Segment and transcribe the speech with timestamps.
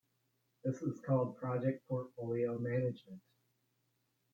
[0.63, 3.21] This is called Project Portfolio Management.